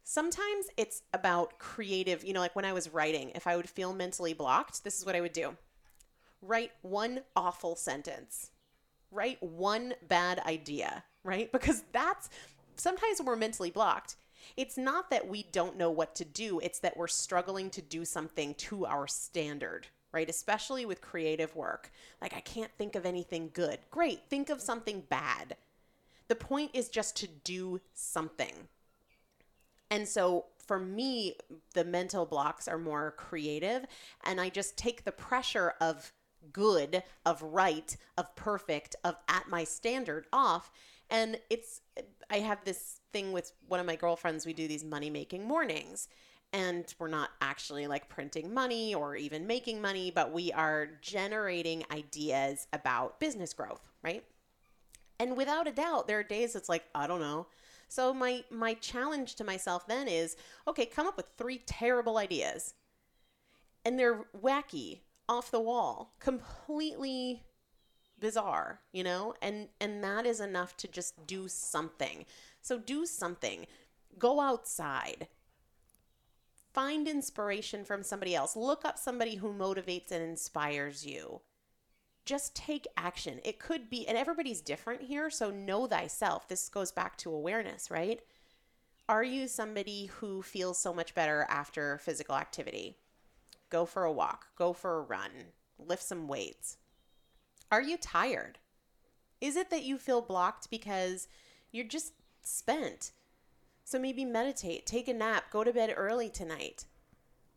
[0.03, 3.93] Sometimes it's about creative, you know, like when I was writing, if I would feel
[3.93, 5.55] mentally blocked, this is what I would do
[6.43, 8.50] write one awful sentence
[9.11, 11.51] write one bad idea, right?
[11.51, 12.29] Because that's
[12.75, 14.15] sometimes we're mentally blocked.
[14.57, 18.05] It's not that we don't know what to do, it's that we're struggling to do
[18.05, 20.29] something to our standard, right?
[20.29, 21.91] Especially with creative work.
[22.21, 23.79] Like, I can't think of anything good.
[23.91, 25.55] Great, think of something bad.
[26.27, 28.53] The point is just to do something.
[29.89, 31.35] And so for me,
[31.73, 33.85] the mental blocks are more creative,
[34.23, 36.13] and I just take the pressure of
[36.51, 40.71] good, of right, of perfect, of at my standard off.
[41.09, 41.81] And it's,
[42.29, 46.07] I have this thing with one of my girlfriends, we do these money making mornings.
[46.53, 51.85] And we're not actually like printing money or even making money, but we are generating
[51.91, 54.25] ideas about business growth, right?
[55.17, 57.47] And without a doubt, there are days it's like, I don't know.
[57.87, 60.35] So my my challenge to myself then is,
[60.67, 62.73] okay, come up with three terrible ideas.
[63.85, 67.43] And they're wacky, off the wall, completely
[68.19, 69.33] bizarre, you know?
[69.41, 72.25] And and that is enough to just do something.
[72.61, 73.65] So do something.
[74.17, 75.27] Go outside.
[76.73, 78.55] Find inspiration from somebody else.
[78.55, 81.41] Look up somebody who motivates and inspires you
[82.25, 83.39] just take action.
[83.43, 86.47] It could be, and everybody's different here, so know thyself.
[86.47, 88.21] This goes back to awareness, right?
[89.09, 92.95] Are you somebody who feels so much better after physical activity?
[93.71, 95.31] Go for a walk, go for a run,
[95.79, 96.77] lift some weights.
[97.71, 98.59] Are you tired?
[99.39, 101.29] Is it that you feel blocked because
[101.71, 103.13] you're just spent?
[103.85, 106.85] So maybe meditate, take a nap, go to bed early tonight.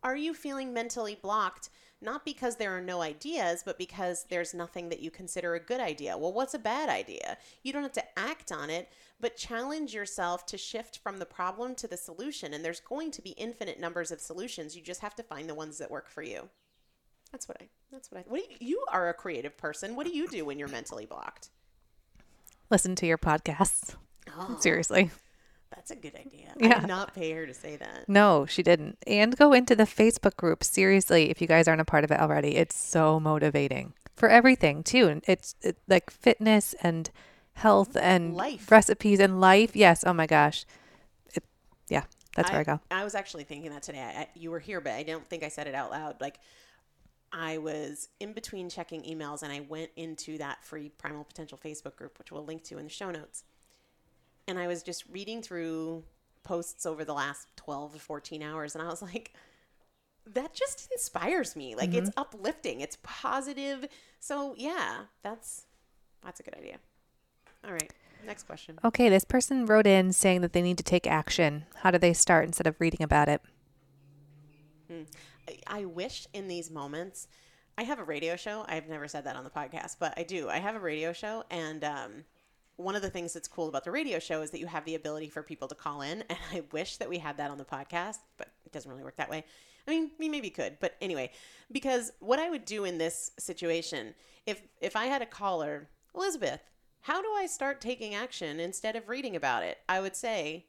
[0.01, 1.69] Are you feeling mentally blocked
[2.01, 5.79] not because there are no ideas, but because there's nothing that you consider a good
[5.79, 6.17] idea.
[6.17, 7.37] Well, what's a bad idea?
[7.63, 11.73] You don't have to act on it, but challenge yourself to shift from the problem
[11.75, 12.53] to the solution.
[12.53, 14.75] And there's going to be infinite numbers of solutions.
[14.75, 16.49] You just have to find the ones that work for you.
[17.31, 17.67] That's what I.
[17.91, 18.23] That's what I.
[18.27, 19.95] What do you, you are a creative person.
[19.95, 21.49] What do you do when you're mentally blocked?
[22.69, 23.95] Listen to your podcasts.
[24.37, 25.11] Oh, Seriously.
[25.73, 26.53] That's a good idea.
[26.61, 26.79] I Yeah.
[26.79, 28.07] did not pay her to say that.
[28.07, 28.97] No, she didn't.
[29.05, 30.63] And go into the Facebook group.
[30.63, 34.83] Seriously, if you guys aren't a part of it already, it's so motivating for everything
[34.83, 35.07] too.
[35.07, 37.09] And it's it, like fitness and
[37.53, 38.69] health and Life.
[38.71, 39.75] recipes and life.
[39.75, 40.03] Yes.
[40.05, 40.65] Oh my gosh.
[41.33, 41.43] It,
[41.89, 42.03] yeah,
[42.35, 42.79] that's where I go.
[42.91, 44.01] I was actually thinking that today.
[44.01, 46.19] I, I, you were here, but I don't think I said it out loud.
[46.21, 46.39] Like,
[47.31, 51.95] I was in between checking emails and I went into that free Primal Potential Facebook
[51.97, 53.43] group, which we'll link to in the show notes.
[54.47, 56.03] And I was just reading through
[56.43, 58.75] posts over the last 12 to 14 hours.
[58.75, 59.33] And I was like,
[60.33, 61.75] that just inspires me.
[61.75, 63.87] Like, it's uplifting, it's positive.
[64.19, 65.65] So, yeah, that's
[66.23, 66.77] that's a good idea.
[67.65, 67.91] All right.
[68.25, 68.79] Next question.
[68.83, 71.65] Okay, this person wrote in saying that they need to take action.
[71.83, 73.41] How do they start instead of reading about it?
[75.47, 77.27] I- I wish in these moments,
[77.77, 78.65] I have a radio show.
[78.67, 80.49] I've never said that on the podcast, but I do.
[80.49, 82.11] I have a radio show, and um,
[82.77, 84.95] one of the things that's cool about the radio show is that you have the
[84.95, 86.23] ability for people to call in.
[86.29, 89.15] And I wish that we had that on the podcast, but it doesn't really work
[89.17, 89.45] that way.
[89.87, 91.31] I mean, we maybe could, but anyway,
[91.71, 96.61] because what I would do in this situation, if if I had a caller, Elizabeth,
[97.01, 99.77] how do I start taking action instead of reading about it?
[99.87, 100.65] I would say,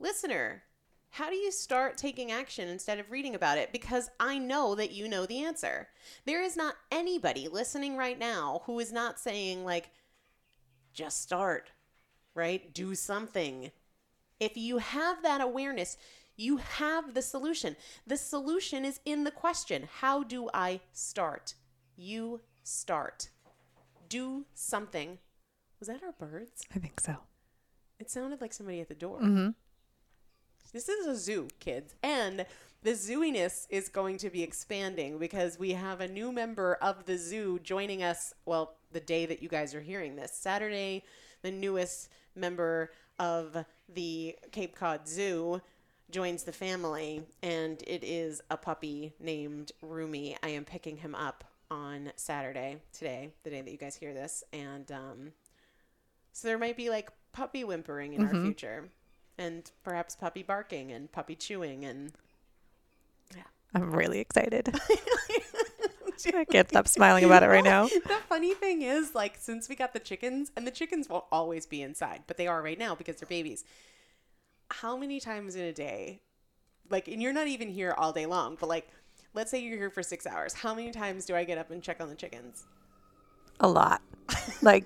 [0.00, 0.62] listener,
[1.10, 3.72] how do you start taking action instead of reading about it?
[3.72, 5.88] Because I know that you know the answer.
[6.24, 9.90] There is not anybody listening right now who is not saying, like,
[10.96, 11.70] just start,
[12.34, 12.74] right?
[12.74, 13.70] Do something.
[14.40, 15.96] If you have that awareness,
[16.36, 17.76] you have the solution.
[18.06, 21.54] The solution is in the question How do I start?
[21.96, 23.28] You start.
[24.08, 25.18] Do something.
[25.78, 26.64] Was that our birds?
[26.74, 27.16] I think so.
[28.00, 29.20] It sounded like somebody at the door.
[29.20, 29.50] Mm-hmm.
[30.72, 31.94] This is a zoo, kids.
[32.02, 32.44] And
[32.86, 37.18] the zooiness is going to be expanding because we have a new member of the
[37.18, 38.32] zoo joining us.
[38.44, 41.02] Well, the day that you guys are hearing this, Saturday,
[41.42, 45.60] the newest member of the Cape Cod Zoo
[46.12, 50.36] joins the family, and it is a puppy named Rumi.
[50.40, 54.44] I am picking him up on Saturday, today, the day that you guys hear this.
[54.52, 55.32] And um,
[56.32, 58.90] so there might be like puppy whimpering in our future
[59.38, 62.12] and perhaps puppy barking and puppy chewing and
[63.74, 64.74] I'm really excited.
[66.34, 67.86] I can't stop smiling about it right now.
[67.86, 71.66] the funny thing is like since we got the chickens and the chickens won't always
[71.66, 73.64] be inside but they are right now because they're babies
[74.70, 76.20] how many times in a day
[76.90, 78.88] like and you're not even here all day long but like
[79.34, 81.82] let's say you're here for six hours how many times do i get up and
[81.82, 82.64] check on the chickens
[83.60, 84.02] A lot.
[84.62, 84.84] Like,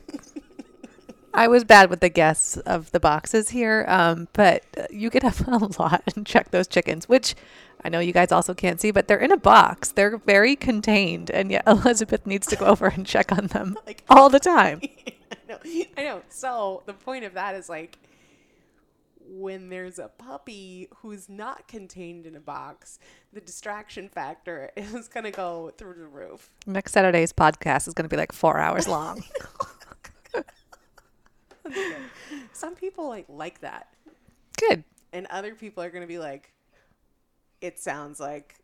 [1.32, 5.38] I was bad with the guests of the boxes here, um, but you get up
[5.46, 7.34] a lot and check those chickens, which
[7.84, 9.92] I know you guys also can't see, but they're in a box.
[9.92, 14.04] They're very contained, and yet Elizabeth needs to go over and check on them Like-
[14.08, 14.80] all the time.
[15.32, 15.58] I know.
[15.96, 16.22] I know.
[16.28, 17.98] So the point of that is like
[19.32, 22.98] when there's a puppy who's not contained in a box,
[23.32, 26.50] the distraction factor is going to go through the roof.
[26.66, 29.22] Next Saturday's podcast is going to be like four hours long.
[32.52, 33.88] Some people like like that,
[34.58, 34.82] Good.
[35.12, 36.52] and other people are going to be like,
[37.60, 38.56] it sounds like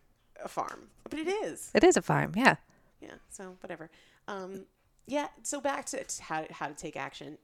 [0.42, 1.70] a farm, but it is.
[1.74, 2.56] It is a farm, yeah.
[3.00, 3.14] Yeah.
[3.28, 3.90] So whatever.
[4.28, 4.64] Um,
[5.06, 5.28] yeah.
[5.42, 7.38] So back to to how how to take action.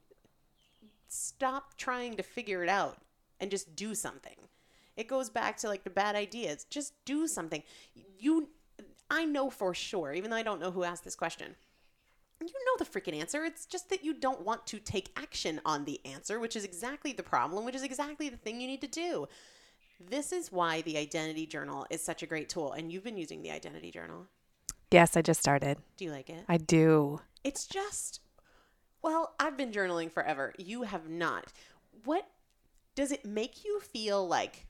[1.09, 2.99] Stop trying to figure it out
[3.39, 4.37] and just do something.
[4.97, 6.65] It goes back to like the bad ideas.
[6.71, 7.63] Just do something.
[8.19, 8.49] You,
[9.11, 11.55] I know for sure, even though I don't know who asked this question.
[12.41, 13.45] You know the freaking answer.
[13.45, 17.13] It's just that you don't want to take action on the answer, which is exactly
[17.13, 19.29] the problem, which is exactly the thing you need to do.
[20.11, 22.73] This is why the identity journal is such a great tool.
[22.73, 24.27] And you've been using the identity journal.
[24.91, 25.79] Yes, I just started.
[25.97, 26.45] Do you like it?
[26.49, 27.21] I do.
[27.45, 28.21] It's just,
[29.01, 30.53] well, I've been journaling forever.
[30.59, 31.53] You have not.
[32.05, 32.29] What
[32.95, 34.67] does it make you feel like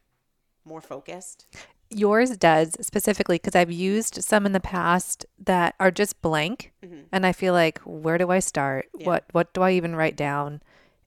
[0.64, 1.46] more focused?
[1.90, 7.02] Yours does specifically because I've used some in the past that are just blank, mm-hmm.
[7.12, 8.88] and I feel like, where do I start?
[8.96, 9.06] Yeah.
[9.06, 10.62] What what do I even write down?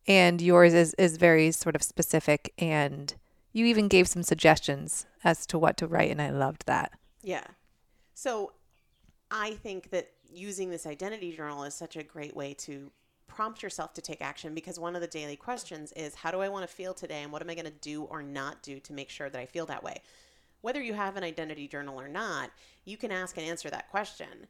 [0.05, 3.15] And yours is is very sort of specific, and
[3.55, 6.91] you even gave some suggestions as to what to write, and I loved that.
[7.23, 7.45] Yeah.
[8.13, 8.51] So
[9.31, 12.91] I think that using this identity journal is such a great way to
[13.27, 16.49] prompt yourself to take action because one of the daily questions is how do I
[16.49, 18.91] want to feel today and what am I going to do or not do to
[18.91, 20.01] make sure that I feel that way?
[20.59, 22.51] Whether you have an identity journal or not,
[22.83, 24.47] you can ask and answer that question.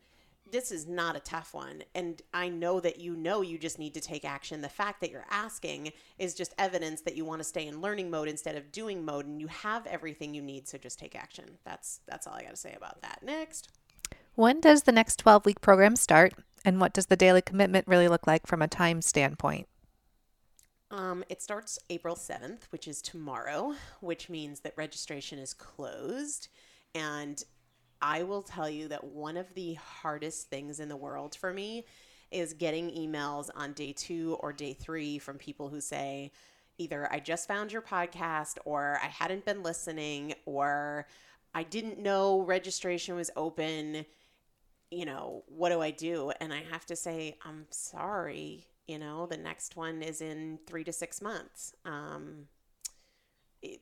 [0.50, 1.84] This is not a tough one.
[1.96, 4.62] And I know that you know you just need to take action.
[4.62, 8.10] The fact that you're asking is just evidence that you want to stay in learning
[8.10, 11.58] mode instead of doing mode and you have everything you need, so just take action.
[11.66, 13.20] That's that's all I got to say about that.
[13.24, 13.70] Next.
[14.36, 16.34] When does the next 12 week program start?
[16.64, 19.68] And what does the daily commitment really look like from a time standpoint?
[20.92, 26.48] Um, it starts April 7th, which is tomorrow, which means that registration is closed.
[26.94, 27.44] And
[28.02, 31.86] I will tell you that one of the hardest things in the world for me
[32.32, 36.32] is getting emails on day two or day three from people who say,
[36.78, 41.08] either I just found your podcast, or I hadn't been listening, or
[41.54, 44.06] I didn't know registration was open
[44.92, 46.32] you know, what do I do?
[46.40, 48.68] And I have to say, I'm sorry.
[48.88, 51.74] You know, the next one is in three to six months.
[51.86, 52.48] Um,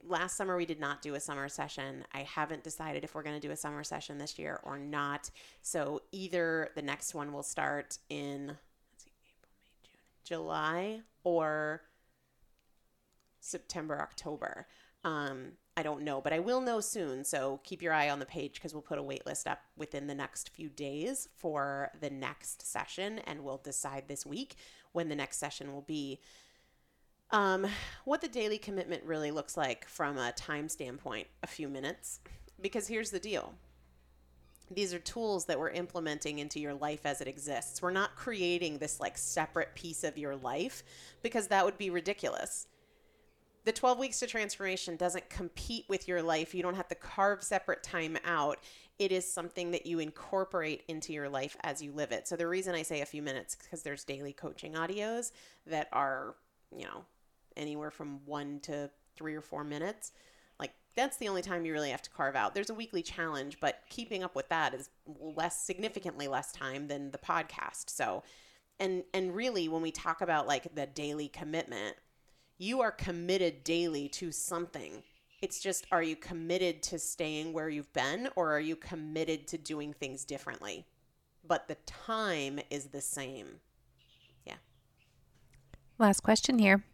[0.03, 2.05] last summer, we did not do a summer session.
[2.13, 5.29] I haven't decided if we're going to do a summer session this year or not.
[5.61, 11.81] So either the next one will start in let's see, April, May, June, July or
[13.39, 14.67] September, October.
[15.03, 17.23] Um, I don't know, but I will know soon.
[17.23, 20.07] So keep your eye on the page because we'll put a wait list up within
[20.07, 24.55] the next few days for the next session, and we'll decide this week
[24.91, 26.19] when the next session will be.
[27.33, 27.67] Um,
[28.05, 32.21] what the daily commitment really looks like from a time standpoint, a few minutes.
[32.61, 33.53] Because here's the deal
[34.71, 37.81] these are tools that we're implementing into your life as it exists.
[37.81, 40.83] We're not creating this like separate piece of your life
[41.21, 42.67] because that would be ridiculous
[43.65, 46.53] the 12 weeks to transformation doesn't compete with your life.
[46.53, 48.59] You don't have to carve separate time out.
[48.99, 52.27] It is something that you incorporate into your life as you live it.
[52.27, 55.31] So the reason I say a few minutes because there's daily coaching audios
[55.65, 56.35] that are,
[56.75, 57.05] you know,
[57.57, 60.11] anywhere from 1 to 3 or 4 minutes.
[60.59, 62.53] Like that's the only time you really have to carve out.
[62.53, 67.11] There's a weekly challenge, but keeping up with that is less significantly less time than
[67.11, 67.89] the podcast.
[67.89, 68.23] So
[68.79, 71.95] and and really when we talk about like the daily commitment,
[72.57, 75.03] you are committed daily to something.
[75.41, 79.57] It's just, are you committed to staying where you've been or are you committed to
[79.57, 80.85] doing things differently?
[81.45, 83.59] But the time is the same.
[84.45, 84.55] Yeah.
[85.99, 86.85] Last question here.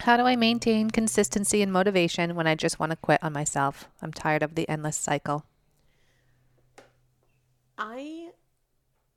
[0.00, 3.88] How do I maintain consistency and motivation when I just want to quit on myself?
[4.02, 5.46] I'm tired of the endless cycle.
[7.78, 8.30] I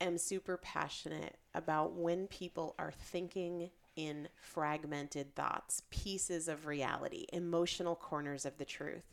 [0.00, 7.96] am super passionate about when people are thinking in fragmented thoughts, pieces of reality, emotional
[7.96, 9.04] corners of the truth.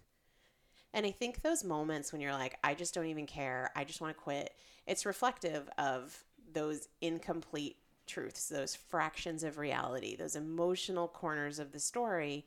[0.93, 3.99] And I think those moments when you're like, I just don't even care, I just
[3.99, 4.53] want to quit,
[4.87, 11.79] it's reflective of those incomplete truths, those fractions of reality, those emotional corners of the
[11.79, 12.45] story.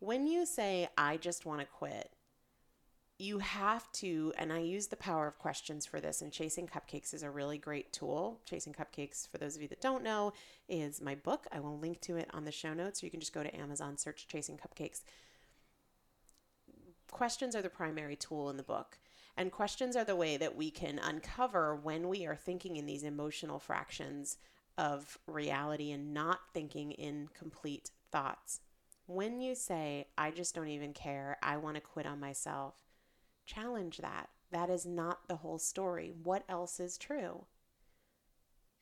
[0.00, 2.10] When you say, I just want to quit,
[3.18, 7.14] you have to, and I use the power of questions for this, and Chasing Cupcakes
[7.14, 8.40] is a really great tool.
[8.44, 10.34] Chasing Cupcakes, for those of you that don't know,
[10.68, 11.46] is my book.
[11.50, 13.56] I will link to it on the show notes, or you can just go to
[13.56, 15.00] Amazon, search Chasing Cupcakes.
[17.10, 18.98] Questions are the primary tool in the book,
[19.36, 23.02] and questions are the way that we can uncover when we are thinking in these
[23.02, 24.38] emotional fractions
[24.78, 28.60] of reality and not thinking in complete thoughts.
[29.06, 32.74] When you say, I just don't even care, I want to quit on myself,
[33.44, 34.28] challenge that.
[34.50, 36.12] That is not the whole story.
[36.22, 37.44] What else is true?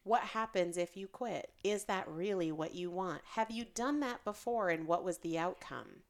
[0.02, 1.50] What happens if you quit?
[1.64, 3.22] Is that really what you want?
[3.32, 6.02] Have you done that before and what was the outcome?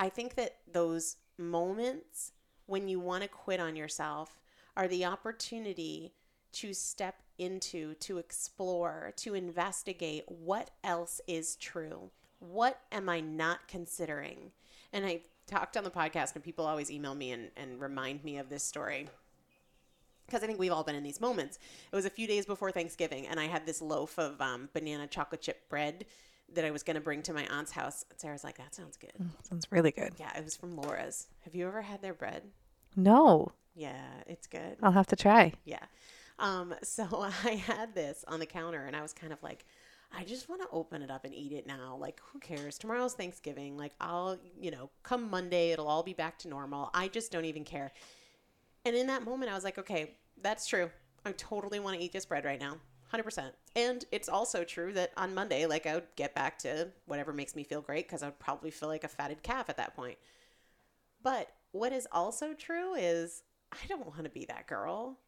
[0.00, 2.32] I think that those moments
[2.72, 4.40] when you want to quit on yourself
[4.78, 6.14] are the opportunity
[6.52, 12.10] to step into, to explore, to investigate what else is true.
[12.38, 14.52] What am I not considering?
[14.90, 18.38] And I talked on the podcast, and people always email me and, and remind me
[18.38, 19.06] of this story
[20.24, 21.58] because I think we've all been in these moments.
[21.92, 25.06] It was a few days before Thanksgiving, and I had this loaf of um, banana
[25.06, 26.06] chocolate chip bread
[26.54, 28.06] that I was going to bring to my aunt's house.
[28.16, 29.12] Sarah's like, "That sounds good."
[29.42, 30.14] Sounds really good.
[30.18, 31.26] Yeah, it was from Laura's.
[31.44, 32.44] Have you ever had their bread?
[32.96, 34.76] No, Yeah, it's good.
[34.82, 35.52] I'll have to try.
[35.64, 35.84] Yeah.
[36.38, 37.06] Um, so
[37.44, 39.64] I had this on the counter, and I was kind of like,
[40.14, 41.96] I just want to open it up and eat it now.
[41.98, 42.76] Like, who cares?
[42.76, 43.78] Tomorrow's Thanksgiving.
[43.78, 46.90] Like, I'll, you know, come Monday, it'll all be back to normal.
[46.92, 47.92] I just don't even care.
[48.84, 50.90] And in that moment, I was like, okay, that's true.
[51.24, 52.76] I totally want to eat this bread right now.
[53.14, 53.52] 100%.
[53.76, 57.54] And it's also true that on Monday, like, I would get back to whatever makes
[57.56, 60.18] me feel great because I would probably feel like a fatted calf at that point.
[61.22, 63.42] But what is also true is
[63.72, 65.18] I don't want to be that girl.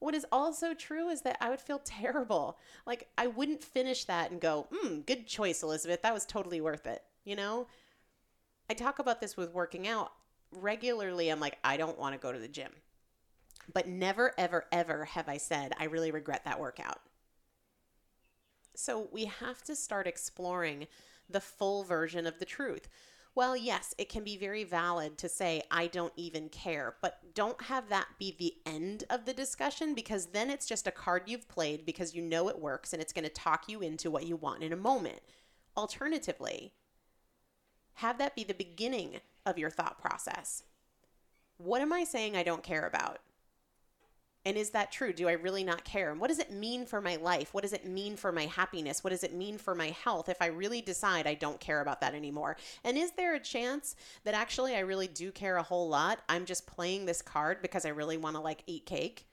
[0.00, 2.58] What is also true is that I would feel terrible.
[2.86, 6.02] Like I wouldn't finish that and go, "Hmm, good choice, Elizabeth.
[6.02, 7.68] That was totally worth it." You know?
[8.68, 10.12] I talk about this with working out
[10.52, 11.28] regularly.
[11.28, 12.72] I'm like, I don't want to go to the gym.
[13.72, 17.00] But never ever ever have I said I really regret that workout.
[18.74, 20.86] So we have to start exploring
[21.28, 22.88] the full version of the truth.
[23.40, 27.62] Well, yes, it can be very valid to say, I don't even care, but don't
[27.62, 31.48] have that be the end of the discussion because then it's just a card you've
[31.48, 34.36] played because you know it works and it's going to talk you into what you
[34.36, 35.20] want in a moment.
[35.74, 36.74] Alternatively,
[37.94, 40.64] have that be the beginning of your thought process.
[41.56, 43.20] What am I saying I don't care about?
[44.46, 45.12] And is that true?
[45.12, 46.10] Do I really not care?
[46.10, 47.52] And what does it mean for my life?
[47.52, 49.04] What does it mean for my happiness?
[49.04, 52.00] What does it mean for my health if I really decide I don't care about
[52.00, 52.56] that anymore?
[52.82, 56.20] And is there a chance that actually I really do care a whole lot?
[56.28, 59.26] I'm just playing this card because I really want to like eat cake?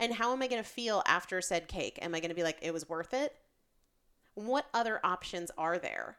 [0.00, 1.98] And how am I going to feel after said cake?
[2.02, 3.36] Am I going to be like, it was worth it?
[4.34, 6.16] What other options are there?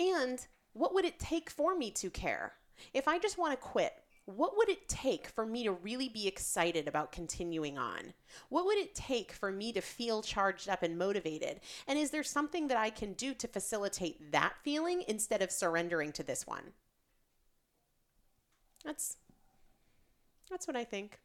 [0.00, 2.54] And what would it take for me to care?
[2.92, 3.92] If I just want to quit,
[4.24, 8.14] what would it take for me to really be excited about continuing on?
[8.50, 11.60] What would it take for me to feel charged up and motivated?
[11.88, 16.12] And is there something that I can do to facilitate that feeling instead of surrendering
[16.12, 16.72] to this one?
[18.84, 19.16] That's
[20.50, 21.18] that's what I think.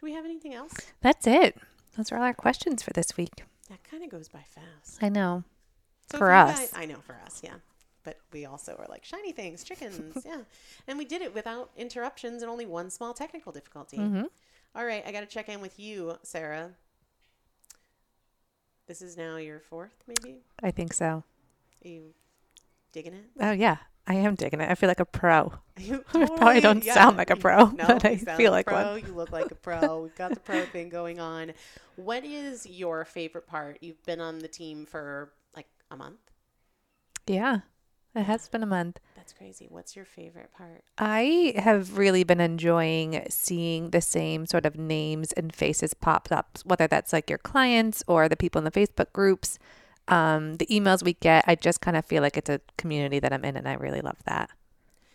[0.00, 0.74] Do we have anything else?
[1.00, 1.56] That's it.
[1.96, 3.44] Those are all our questions for this week.
[3.70, 5.02] That kind of goes by fast.
[5.02, 5.44] I know.
[6.10, 6.58] So For us.
[6.58, 7.54] guys- I know for us, yeah.
[8.04, 10.42] But we also are like shiny things, chickens, yeah.
[10.86, 13.96] And we did it without interruptions and only one small technical difficulty.
[13.96, 14.28] Mhm.
[14.76, 16.72] All right, I got to check in with you, Sarah.
[18.86, 20.40] This is now your fourth, maybe.
[20.62, 21.24] I think so.
[21.84, 22.12] Are you
[22.92, 23.24] digging it?
[23.40, 24.70] Oh yeah, I am digging it.
[24.70, 25.52] I feel like a pro.
[25.78, 28.92] You I probably don't sound like a pro, No, but I feel like like pro.
[28.92, 29.00] one.
[29.06, 29.98] You look like a pro.
[30.02, 31.52] We've got the pro thing going on.
[31.96, 33.78] What is your favorite part?
[33.80, 36.20] You've been on the team for like a month.
[37.26, 37.60] Yeah,
[38.14, 39.00] it has been a month.
[39.16, 39.66] That's crazy.
[39.68, 40.84] What's your favorite part?
[40.98, 46.58] I have really been enjoying seeing the same sort of names and faces pop up,
[46.64, 49.58] whether that's like your clients or the people in the Facebook groups,
[50.08, 51.44] um, the emails we get.
[51.46, 54.00] I just kind of feel like it's a community that I'm in, and I really
[54.00, 54.50] love that.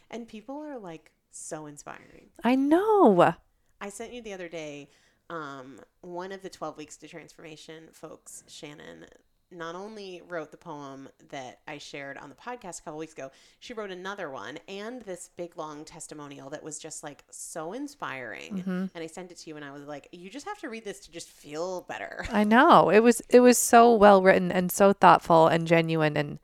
[0.10, 2.30] And people are like so inspiring.
[2.43, 3.36] I know.
[3.80, 4.89] I sent you the other day
[5.30, 9.06] um, one of the 12 Weeks to Transformation folks, Shannon,
[9.52, 13.32] not only wrote the poem that I shared on the podcast a couple weeks ago,
[13.60, 18.60] she wrote another one and this big long testimonial that was just like so inspiring.
[18.60, 18.86] Mm-hmm.
[18.93, 20.86] And I sent it to you and I was like, you just have to read
[20.86, 22.26] this to just feel better.
[22.32, 22.89] I know.
[22.89, 26.39] It was it was so well written and so thoughtful and genuine and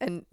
[0.00, 0.24] and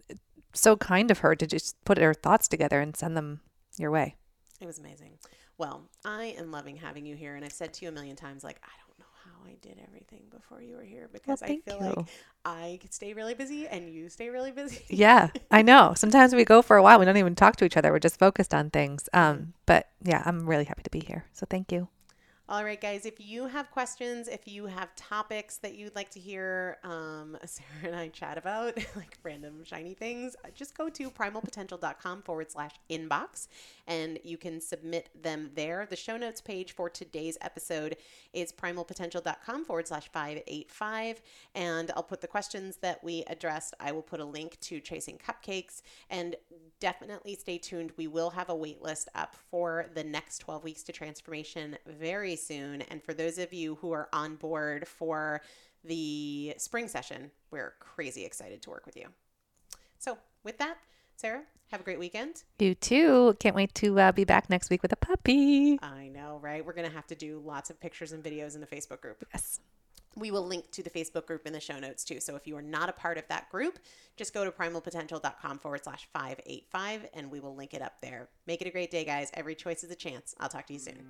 [0.54, 3.42] so kind of her to just put her thoughts together and send them
[3.78, 4.16] your way.
[4.62, 5.18] It was amazing.
[5.58, 7.36] Well, I am loving having you here.
[7.36, 8.83] And I've said to you a million times, like, I don't
[9.46, 11.96] I did everything before you were here because I feel you.
[11.96, 12.08] like
[12.46, 14.84] I could stay really busy and you stay really busy.
[14.90, 15.94] Yeah, I know.
[15.96, 17.92] Sometimes we go for a while, we don't even talk to each other.
[17.92, 19.10] We're just focused on things.
[19.14, 21.26] Um, but yeah, I'm really happy to be here.
[21.34, 21.88] So thank you.
[22.50, 26.20] All right, guys, if you have questions, if you have topics that you'd like to
[26.20, 31.10] hear um, Sarah and I chat about, like random shiny things, uh, just go to
[31.10, 33.48] primalpotential.com forward slash inbox
[33.88, 35.88] and you can submit them there.
[35.90, 37.96] The show notes page for today's episode
[38.34, 41.22] is primalpotential.com forward slash 585.
[41.56, 43.74] And I'll put the questions that we addressed.
[43.80, 46.36] I will put a link to Chasing Cupcakes and
[46.82, 47.94] definitely stay tuned.
[47.96, 51.78] We will have a wait list up for the next 12 weeks to transformation
[52.34, 52.82] very soon.
[52.84, 55.42] And for those of you who are on board for
[55.84, 59.08] the spring session, we're crazy excited to work with you.
[60.00, 60.78] So, with that,
[61.16, 62.44] Sarah, have a great weekend.
[62.60, 63.36] You too.
[63.40, 65.80] Can't wait to uh, be back next week with a puppy.
[65.82, 66.66] I know, right?
[66.66, 69.26] We're going to have to do lots of pictures and videos in the Facebook group.
[69.34, 69.60] Yes.
[70.16, 72.20] We will link to the Facebook group in the show notes too.
[72.20, 73.80] So if you are not a part of that group,
[74.16, 78.30] just go to primalpotential.com forward slash 585 and we will link it up there.
[78.46, 79.32] Make it a great day, guys.
[79.34, 80.36] Every choice is a chance.
[80.40, 81.06] I'll talk to you soon.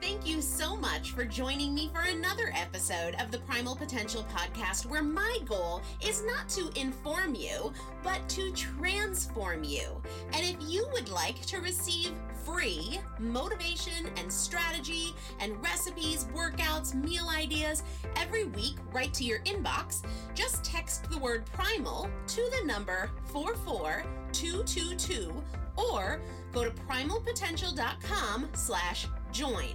[0.00, 4.86] Thank you so much for joining me for another episode of the Primal Potential podcast,
[4.86, 7.72] where my goal is not to inform you,
[8.04, 10.00] but to transform you.
[10.32, 12.12] And if you would like to receive
[12.44, 17.82] free motivation and strategy and recipes, workouts, meal ideas
[18.16, 20.02] every week right to your inbox,
[20.34, 25.32] just text the word primal to the number 44222
[25.76, 26.20] or
[26.52, 29.74] go to primalpotential.com slash join.